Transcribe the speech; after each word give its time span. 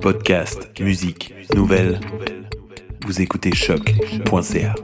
Podcast, 0.00 0.70
musique, 0.80 1.34
nouvelles. 1.54 2.00
Vous 3.06 3.20
écoutez 3.20 3.54
choc.ca. 3.54 4.74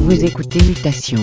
Vous 0.00 0.24
écoutez 0.24 0.62
Mutation 0.62 1.22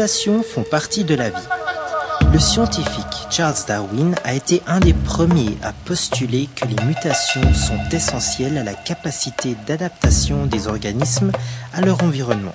Mutations 0.00 0.42
font 0.42 0.62
partie 0.62 1.04
de 1.04 1.14
la 1.14 1.28
vie. 1.28 1.48
Le 2.32 2.38
scientifique 2.38 3.26
Charles 3.28 3.66
Darwin 3.68 4.14
a 4.24 4.32
été 4.32 4.62
un 4.66 4.80
des 4.80 4.94
premiers 4.94 5.58
à 5.62 5.74
postuler 5.74 6.48
que 6.56 6.64
les 6.64 6.86
mutations 6.86 7.52
sont 7.52 7.78
essentielles 7.92 8.56
à 8.56 8.64
la 8.64 8.72
capacité 8.72 9.54
d'adaptation 9.66 10.46
des 10.46 10.68
organismes 10.68 11.32
à 11.74 11.82
leur 11.82 12.02
environnement. 12.02 12.54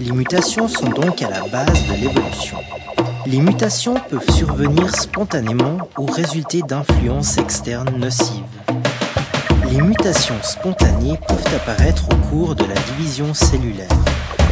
Les 0.00 0.10
mutations 0.10 0.66
sont 0.66 0.88
donc 0.88 1.22
à 1.22 1.30
la 1.30 1.46
base 1.46 1.86
de 1.86 1.94
l'évolution. 1.94 2.58
Les 3.24 3.38
mutations 3.38 3.94
peuvent 4.10 4.28
survenir 4.32 4.96
spontanément 4.96 5.78
ou 5.96 6.06
résulter 6.06 6.62
d'influences 6.62 7.38
externes 7.38 7.96
nocives. 7.98 8.42
Les 9.70 9.80
mutations 9.80 10.42
spontanées 10.42 11.20
peuvent 11.28 11.54
apparaître 11.54 12.08
au 12.10 12.16
cours 12.28 12.56
de 12.56 12.64
la 12.64 12.74
division 12.74 13.32
cellulaire 13.32 13.86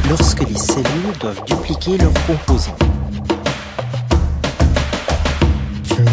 lorsque 0.09 0.49
les 0.49 0.57
cellules 0.57 1.19
doivent 1.21 1.45
dupliquer 1.47 1.99
leurs 1.99 2.15
composants. 2.27 2.77
Through 5.85 6.07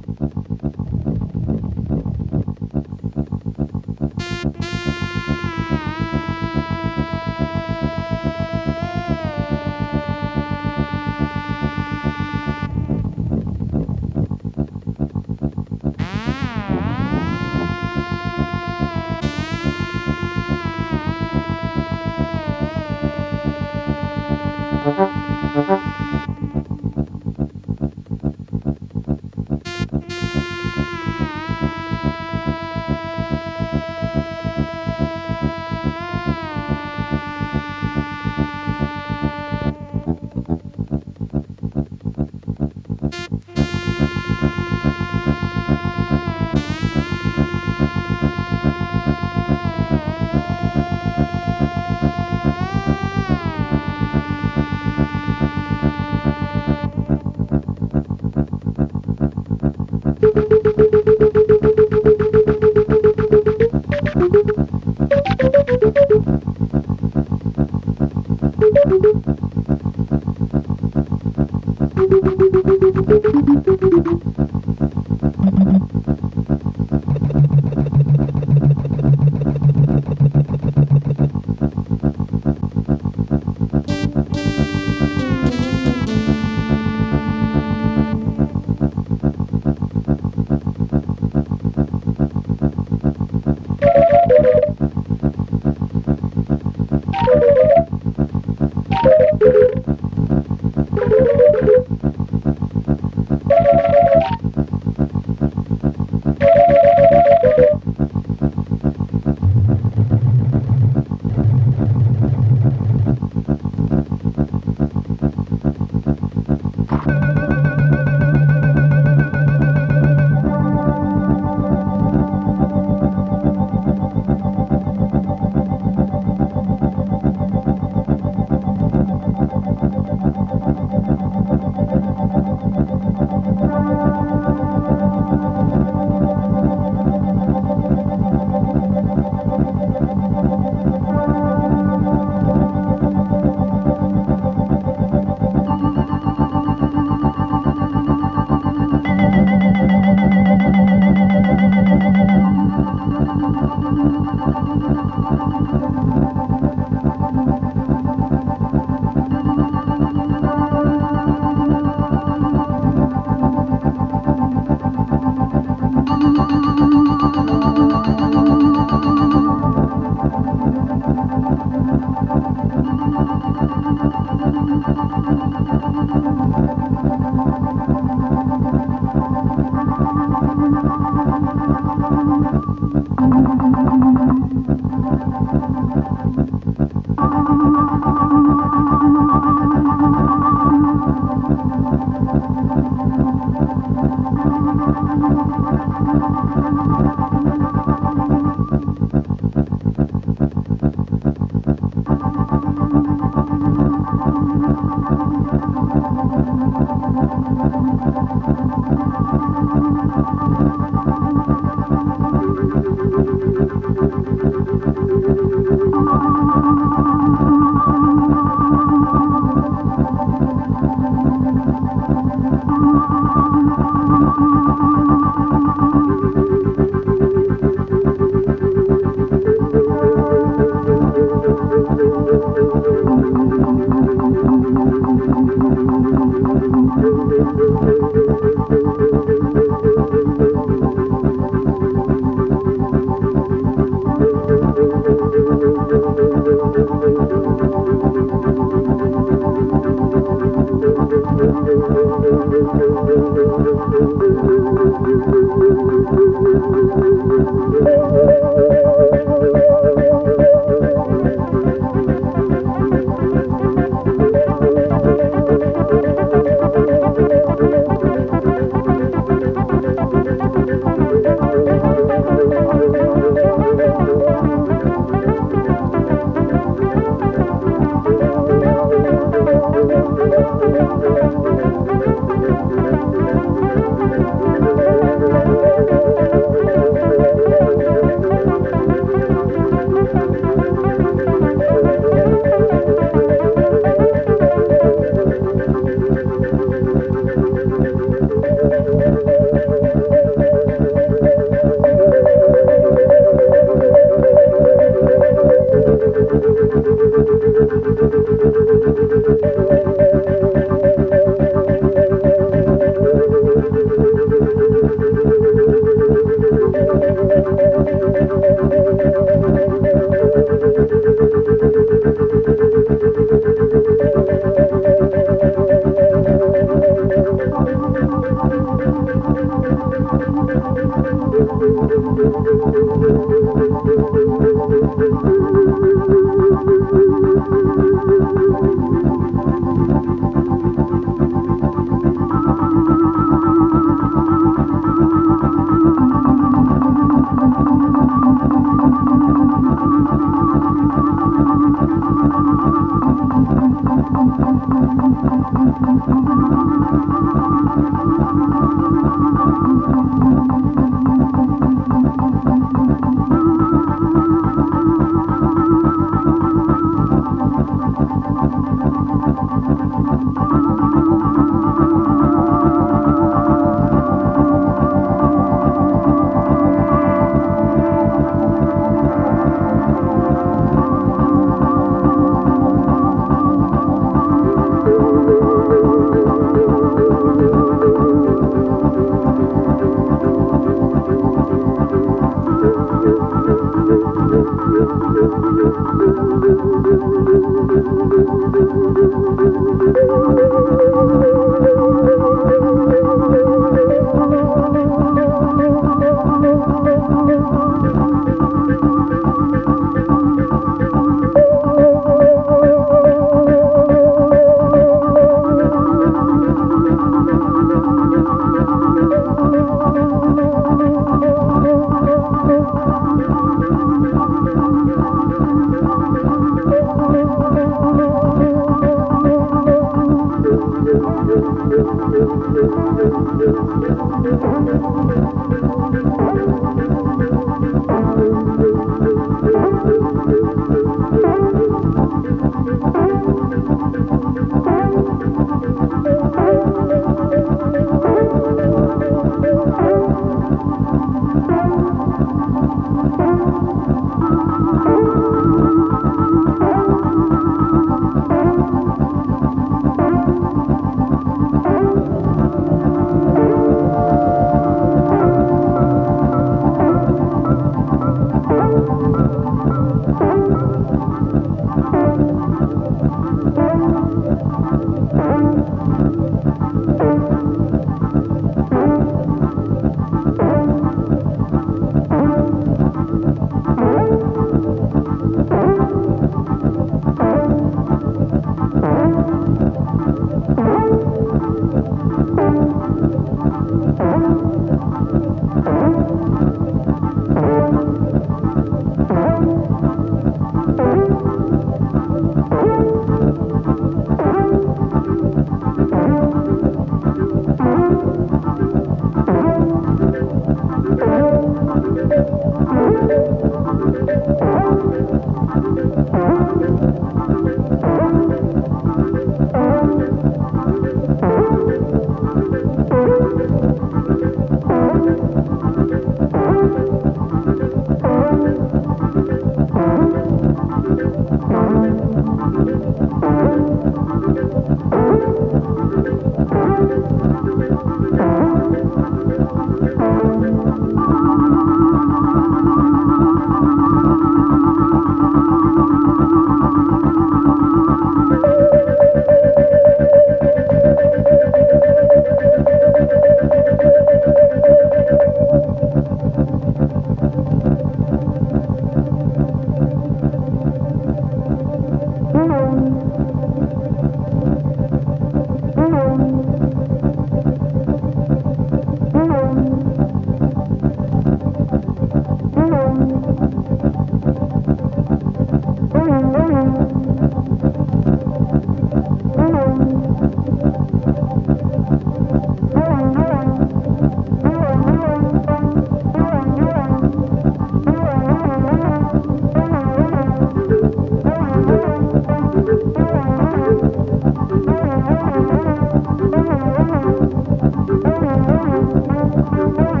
Thank 599.53 599.77
you. 599.77 600.00